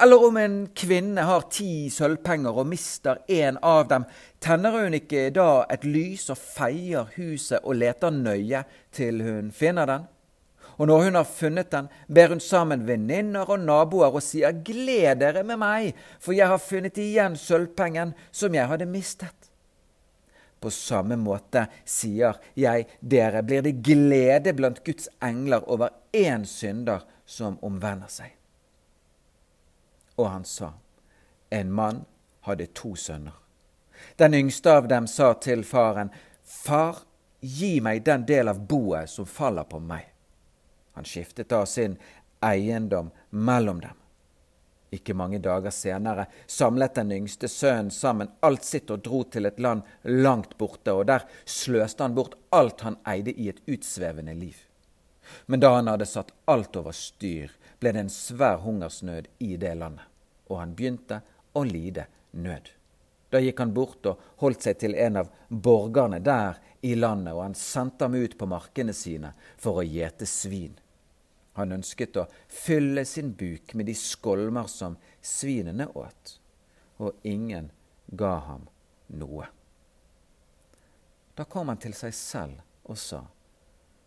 Eller 0.00 0.24
om 0.24 0.36
en 0.36 0.56
kvinne 0.74 1.24
har 1.28 1.44
ti 1.52 1.90
sølvpenger 1.92 2.56
og 2.62 2.68
mister 2.70 3.20
en 3.28 3.58
av 3.60 3.88
dem, 3.90 4.06
tenner 4.40 4.78
hun 4.78 4.96
ikke 4.96 5.28
da 5.36 5.66
et 5.72 5.84
lys 5.84 6.30
og 6.32 6.40
feier 6.40 7.12
huset 7.18 7.60
og 7.60 7.76
leter 7.82 8.14
nøye 8.14 8.64
til 8.94 9.20
hun 9.24 9.52
finner 9.52 9.90
den? 9.90 10.08
Og 10.80 10.88
når 10.88 11.04
hun 11.04 11.18
har 11.20 11.28
funnet 11.28 11.70
den, 11.70 11.88
ber 12.08 12.32
hun 12.32 12.40
sammen 12.40 12.86
venninner 12.88 13.48
og 13.50 13.60
naboer 13.60 14.16
og 14.16 14.24
sier, 14.24 14.56
Gled 14.64 15.20
dere 15.20 15.44
med 15.44 15.60
meg, 15.60 15.92
for 16.18 16.32
jeg 16.34 16.48
har 16.48 16.62
funnet 16.62 16.98
igjen 16.98 17.36
sølvpengen 17.38 18.16
som 18.32 18.56
jeg 18.56 18.70
hadde 18.72 18.88
mistet. 18.88 19.50
På 20.62 20.70
samme 20.70 21.18
måte 21.18 21.66
sier 21.84 22.38
jeg 22.54 22.86
dere, 23.00 23.42
blir 23.42 23.64
det 23.66 23.80
glede 23.84 24.54
blant 24.54 24.80
Guds 24.86 25.10
engler 25.22 25.66
over 25.66 25.90
én 26.14 26.46
synder 26.48 27.02
som 27.26 27.58
omvender 27.66 28.08
seg. 28.10 28.30
Og 30.16 30.28
han 30.30 30.44
sa, 30.44 30.72
en 31.50 31.72
mann 31.72 32.04
hadde 32.46 32.66
to 32.66 32.94
sønner. 32.96 33.38
Den 34.16 34.34
yngste 34.34 34.72
av 34.72 34.88
dem 34.88 35.06
sa 35.06 35.32
til 35.34 35.64
faren, 35.64 36.10
Far, 36.42 36.98
gi 37.40 37.80
meg 37.80 38.02
den 38.04 38.26
del 38.26 38.50
av 38.50 38.60
boet 38.68 39.10
som 39.10 39.26
faller 39.26 39.64
på 39.64 39.78
meg. 39.80 40.04
Han 40.92 41.06
skiftet 41.08 41.48
da 41.48 41.64
sin 41.66 41.96
eiendom 42.42 43.10
mellom 43.30 43.80
dem. 43.80 43.96
Ikke 44.92 45.14
mange 45.16 45.38
dager 45.40 45.72
senere 45.72 46.26
samlet 46.46 46.98
den 46.98 47.14
yngste 47.16 47.48
sønnen 47.48 47.90
sammen 47.94 48.28
alt 48.44 48.66
sitt 48.68 48.90
og 48.92 49.00
dro 49.06 49.22
til 49.24 49.48
et 49.48 49.60
land 49.62 49.86
langt 50.04 50.58
borte, 50.60 50.92
og 50.92 51.06
der 51.08 51.24
sløste 51.48 52.04
han 52.04 52.16
bort 52.18 52.36
alt 52.52 52.84
han 52.84 52.98
eide 53.08 53.32
i 53.32 53.48
et 53.48 53.62
utsvevende 53.64 54.34
liv. 54.36 54.58
Men 55.46 55.62
da 55.62 55.72
han 55.78 55.88
hadde 55.88 56.08
satt 56.10 56.34
alt 56.50 56.76
over 56.76 56.92
styr, 56.92 57.48
ble 57.82 57.92
det 57.92 58.04
en 58.06 58.12
svær 58.12 58.60
hungersnød 58.62 59.28
i 59.42 59.56
det 59.58 59.74
landet, 59.74 60.06
og 60.46 60.60
han 60.60 60.76
begynte 60.78 61.20
å 61.58 61.64
lide 61.66 62.06
nød. 62.38 62.70
Da 63.32 63.40
gikk 63.40 63.62
han 63.62 63.72
bort 63.74 64.06
og 64.06 64.20
holdt 64.42 64.66
seg 64.66 64.78
til 64.82 64.94
en 65.00 65.18
av 65.22 65.30
borgerne 65.48 66.20
der 66.22 66.60
i 66.84 66.94
landet, 66.94 67.32
og 67.34 67.42
han 67.46 67.56
sendte 67.58 68.06
ham 68.06 68.14
ut 68.14 68.36
på 68.38 68.48
markene 68.50 68.94
sine 68.94 69.32
for 69.60 69.80
å 69.80 69.86
gjete 69.86 70.28
svin. 70.28 70.76
Han 71.56 71.72
ønsket 71.72 72.16
å 72.20 72.26
fylle 72.48 73.04
sin 73.08 73.32
buk 73.36 73.74
med 73.74 73.88
de 73.88 73.96
skolmer 73.96 74.68
som 74.70 74.96
svinene 75.20 75.88
åt, 75.96 76.36
og 77.02 77.18
ingen 77.28 77.70
ga 78.06 78.36
ham 78.46 78.68
noe. 79.16 79.48
Da 81.34 81.48
kom 81.48 81.72
han 81.72 81.80
til 81.80 81.96
seg 81.96 82.14
selv 82.16 82.60
og 82.84 83.00
sa, 83.00 83.24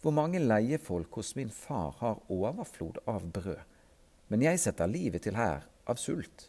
Hvor 0.05 0.13
mange 0.13 0.37
leiefolk 0.37 1.15
hos 1.17 1.31
min 1.35 1.49
far 1.49 1.95
har 1.97 2.19
overflod 2.29 2.99
av 3.09 3.23
brød, 3.33 3.57
men 4.29 4.43
jeg 4.45 4.59
setter 4.61 4.85
livet 4.85 5.23
til 5.25 5.33
her 5.33 5.63
av 5.89 5.97
sult. 5.97 6.43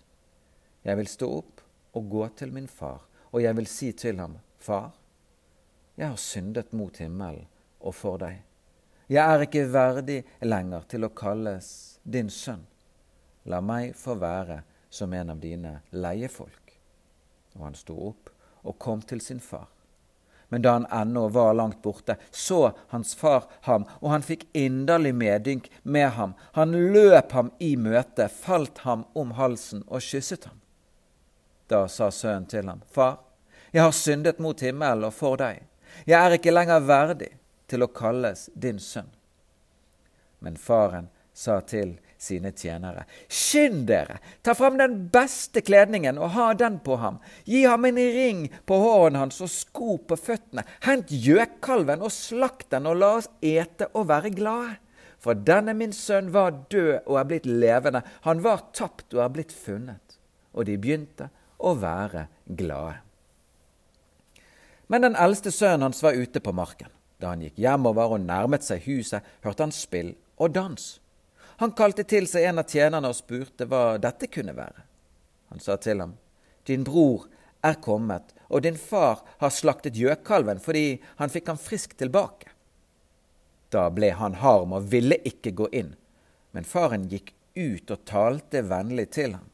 Jeg 0.84 0.98
vil 0.98 1.08
stå 1.08 1.28
opp 1.38 1.62
og 1.96 2.10
gå 2.12 2.26
til 2.36 2.52
min 2.52 2.66
far, 2.68 3.06
og 3.32 3.40
jeg 3.40 3.56
vil 3.56 3.68
si 3.72 3.88
til 3.96 4.20
ham, 4.20 4.34
Far, 4.60 4.92
jeg 5.96 6.04
har 6.10 6.20
syndet 6.20 6.74
mot 6.76 7.00
himmelen 7.00 7.46
og 7.80 7.96
for 7.96 8.20
deg. 8.20 8.42
Jeg 9.08 9.24
er 9.24 9.46
ikke 9.46 9.64
verdig 9.72 10.18
lenger 10.44 10.84
til 10.92 11.08
å 11.08 11.14
kalles 11.16 11.70
din 12.04 12.28
sønn. 12.28 12.66
La 13.48 13.62
meg 13.64 13.96
få 13.96 14.18
være 14.20 14.58
som 14.90 15.16
en 15.16 15.32
av 15.32 15.40
dine 15.40 15.78
leiefolk. 15.96 16.76
Og 17.56 17.64
han 17.70 17.80
sto 17.80 17.96
opp 18.10 18.28
og 18.68 18.76
kom 18.76 19.00
til 19.00 19.24
sin 19.24 19.40
far. 19.40 19.70
Men 20.48 20.62
da 20.62 20.72
han 20.76 20.86
ennå 20.90 21.28
var 21.28 21.54
langt 21.54 21.82
borte, 21.82 22.16
så 22.30 22.72
hans 22.88 23.14
far 23.14 23.44
ham, 23.60 23.86
og 24.00 24.10
han 24.10 24.22
fikk 24.22 24.46
inderlig 24.52 25.14
medynk 25.14 25.70
med 25.82 26.08
ham. 26.18 26.34
Han 26.54 26.76
løp 26.92 27.32
ham 27.32 27.50
i 27.58 27.74
møte, 27.76 28.28
falt 28.28 28.78
ham 28.86 29.04
om 29.14 29.34
halsen 29.34 29.82
og 29.86 30.04
kysset 30.06 30.46
ham. 30.46 30.60
Da 31.66 31.88
sa 31.90 32.12
sønnen 32.14 32.46
til 32.46 32.68
ham, 32.68 32.82
Far, 32.90 33.18
jeg 33.74 33.82
har 33.82 33.92
syndet 33.92 34.38
mot 34.38 34.60
himmelen 34.62 35.08
og 35.08 35.14
for 35.14 35.36
deg. 35.40 35.64
Jeg 36.06 36.20
er 36.20 36.36
ikke 36.36 36.54
lenger 36.54 36.84
verdig 36.86 37.32
til 37.66 37.82
å 37.82 37.90
kalles 37.90 38.46
din 38.54 38.78
sønn. 38.78 39.10
Men 40.38 40.56
faren 40.56 41.08
sa 41.34 41.58
til 41.60 41.96
sine 42.26 42.52
tjenere. 42.52 43.04
Skynd 43.30 43.86
dere, 43.88 44.18
ta 44.42 44.54
fram 44.58 44.78
den 44.80 44.98
beste 45.12 45.62
kledningen 45.64 46.18
og 46.18 46.34
ha 46.34 46.48
den 46.58 46.80
på 46.84 46.98
ham. 47.02 47.20
Gi 47.46 47.62
ham 47.64 47.86
en 47.88 48.00
ring 48.00 48.42
på 48.66 48.80
håren 48.82 49.20
hans 49.20 49.38
og 49.44 49.52
sko 49.52 49.96
på 50.02 50.18
føttene. 50.18 50.66
Hent 50.86 51.12
gjøkalven 51.14 52.02
og 52.04 52.14
slakt 52.14 52.68
den, 52.74 52.90
og 52.90 52.98
la 53.00 53.12
oss 53.20 53.30
ete 53.40 53.90
og 53.94 54.10
være 54.10 54.34
glade. 54.34 54.76
For 55.22 55.34
denne 55.34 55.72
min 55.74 55.94
sønn 55.96 56.28
var 56.34 56.52
død 56.70 57.06
og 57.06 57.16
er 57.18 57.30
blitt 57.30 57.48
levende. 57.48 58.04
Han 58.28 58.44
var 58.44 58.68
tapt 58.76 59.16
og 59.16 59.24
er 59.24 59.32
blitt 59.34 59.54
funnet. 59.54 60.18
Og 60.54 60.68
de 60.68 60.76
begynte 60.78 61.30
å 61.58 61.72
være 61.78 62.28
glade. 62.46 63.00
Men 64.86 65.02
den 65.02 65.16
eldste 65.18 65.50
sønnen 65.50 65.88
hans 65.88 66.02
var 66.04 66.14
ute 66.14 66.40
på 66.40 66.54
marken. 66.54 66.92
Da 67.18 67.32
han 67.32 67.42
gikk 67.42 67.58
hjemover 67.58 68.12
og 68.14 68.22
nærmet 68.22 68.64
seg 68.66 68.84
huset, 68.86 69.24
hørte 69.42 69.66
han 69.66 69.74
spill 69.74 70.12
og 70.36 70.54
dans. 70.54 70.84
Han 71.56 71.72
kalte 71.72 72.04
til 72.04 72.26
seg 72.28 72.48
en 72.48 72.60
av 72.60 72.68
tjenerne 72.68 73.08
og 73.10 73.16
spurte 73.16 73.66
hva 73.68 73.96
dette 74.00 74.28
kunne 74.32 74.54
være. 74.56 74.84
Han 75.52 75.62
sa 75.62 75.76
til 75.80 76.02
ham, 76.02 76.16
Din 76.66 76.84
bror 76.84 77.28
er 77.64 77.78
kommet, 77.82 78.34
og 78.48 78.62
din 78.62 78.76
far 78.78 79.22
har 79.38 79.54
slaktet 79.54 79.96
gjøkalven 79.96 80.60
fordi 80.62 81.00
han 81.20 81.32
fikk 81.32 81.52
ham 81.52 81.60
frisk 81.60 81.96
tilbake. 81.98 82.52
Da 83.70 83.88
ble 83.90 84.12
han 84.14 84.38
harm 84.42 84.76
og 84.76 84.90
ville 84.92 85.18
ikke 85.26 85.54
gå 85.56 85.70
inn, 85.72 85.94
men 86.52 86.68
faren 86.68 87.08
gikk 87.10 87.32
ut 87.56 87.90
og 87.90 88.04
talte 88.06 88.62
vennlig 88.66 89.08
til 89.16 89.34
ham. 89.38 89.48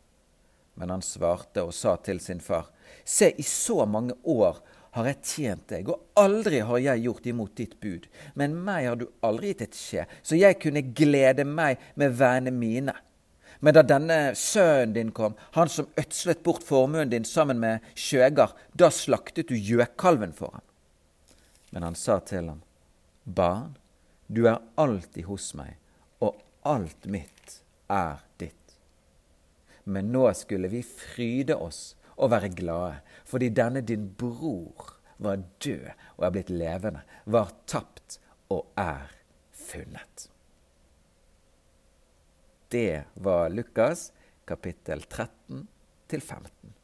Men 0.74 0.90
han 0.90 1.04
svarte 1.04 1.64
og 1.64 1.74
sa 1.76 1.96
til 1.96 2.20
sin 2.20 2.40
far, 2.40 2.68
Se, 3.04 3.32
i 3.34 3.42
så 3.42 3.86
mange 3.86 4.14
år 4.28 4.60
har 4.92 5.08
jeg 5.08 5.20
tjent 5.24 5.70
deg, 5.72 5.88
og 5.88 6.20
aldri 6.20 6.60
har 6.68 6.80
jeg 6.84 7.04
gjort 7.06 7.28
imot 7.30 7.54
ditt 7.56 7.78
bud. 7.80 8.08
Men 8.36 8.58
meg 8.66 8.90
har 8.90 8.98
du 9.00 9.06
aldri 9.24 9.52
gitt 9.52 9.64
et 9.68 9.78
skje, 9.78 10.04
så 10.20 10.36
jeg 10.36 10.58
kunne 10.60 10.84
glede 10.92 11.46
meg 11.48 11.80
med 11.96 12.18
vennene 12.18 12.52
mine. 12.52 12.96
Men 13.62 13.76
da 13.76 13.84
denne 13.86 14.18
sønnen 14.36 14.92
din 14.96 15.12
kom, 15.14 15.36
han 15.54 15.70
som 15.70 15.88
ødslet 15.96 16.42
bort 16.44 16.64
formuen 16.66 17.12
din 17.12 17.24
sammen 17.24 17.60
med 17.62 17.84
skjøger, 17.94 18.52
da 18.74 18.90
slaktet 18.92 19.52
du 19.52 19.56
gjøkalven 19.56 20.34
for 20.36 20.58
ham. 20.58 20.66
Men 21.70 21.86
han 21.86 21.96
sa 21.96 22.18
til 22.26 22.50
ham, 22.50 22.60
Barn, 23.24 23.76
du 24.26 24.44
er 24.50 24.60
alltid 24.80 25.24
hos 25.28 25.52
meg, 25.56 25.78
og 26.20 26.42
alt 26.68 27.06
mitt 27.06 27.62
er 27.88 28.20
ditt. 28.42 28.76
Men 29.84 30.10
nå 30.12 30.26
skulle 30.36 30.68
vi 30.72 30.82
fryde 30.82 31.56
oss 31.56 31.94
og 32.16 32.32
være 32.32 32.52
glade, 32.56 33.00
fordi 33.24 33.48
denne 33.48 33.80
din 33.80 34.10
bror 34.18 34.92
var 35.22 35.42
død 35.64 35.88
og 36.16 36.26
er 36.26 36.34
blitt 36.34 36.50
levende, 36.50 37.02
var 37.24 37.52
tapt 37.66 38.18
og 38.52 38.72
er 38.78 39.12
funnet. 39.52 40.28
Det 42.72 43.04
var 43.14 43.52
Lukas 43.52 44.10
kapittel 44.48 45.02
13 45.04 45.66
til 46.08 46.20
15. 46.20 46.74